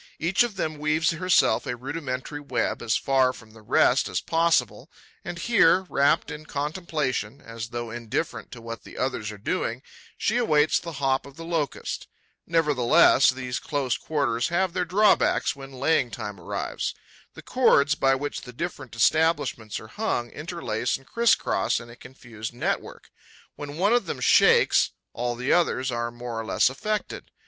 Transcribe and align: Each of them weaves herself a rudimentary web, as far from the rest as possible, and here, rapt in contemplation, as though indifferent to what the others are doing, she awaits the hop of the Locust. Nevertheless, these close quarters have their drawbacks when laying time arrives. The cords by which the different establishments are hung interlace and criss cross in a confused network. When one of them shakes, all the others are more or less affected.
Each 0.17 0.41
of 0.41 0.55
them 0.55 0.79
weaves 0.79 1.11
herself 1.11 1.67
a 1.67 1.75
rudimentary 1.75 2.39
web, 2.39 2.81
as 2.81 2.97
far 2.97 3.31
from 3.31 3.51
the 3.51 3.61
rest 3.61 4.09
as 4.09 4.19
possible, 4.19 4.89
and 5.23 5.37
here, 5.37 5.85
rapt 5.89 6.31
in 6.31 6.47
contemplation, 6.47 7.39
as 7.39 7.67
though 7.69 7.91
indifferent 7.91 8.51
to 8.53 8.61
what 8.61 8.81
the 8.83 8.97
others 8.97 9.31
are 9.31 9.37
doing, 9.37 9.83
she 10.17 10.37
awaits 10.37 10.79
the 10.79 10.93
hop 10.93 11.27
of 11.27 11.35
the 11.35 11.45
Locust. 11.45 12.07
Nevertheless, 12.47 13.29
these 13.29 13.59
close 13.59 13.95
quarters 13.95 14.47
have 14.47 14.73
their 14.73 14.85
drawbacks 14.85 15.55
when 15.55 15.71
laying 15.73 16.09
time 16.09 16.39
arrives. 16.39 16.95
The 17.35 17.43
cords 17.43 17.93
by 17.93 18.15
which 18.15 18.41
the 18.41 18.53
different 18.53 18.95
establishments 18.95 19.79
are 19.79 19.85
hung 19.89 20.31
interlace 20.31 20.97
and 20.97 21.05
criss 21.05 21.35
cross 21.35 21.79
in 21.79 21.91
a 21.91 21.95
confused 21.95 22.55
network. 22.55 23.11
When 23.55 23.77
one 23.77 23.93
of 23.93 24.07
them 24.07 24.19
shakes, 24.19 24.93
all 25.13 25.35
the 25.35 25.53
others 25.53 25.91
are 25.91 26.09
more 26.09 26.39
or 26.39 26.45
less 26.47 26.71
affected. 26.71 27.29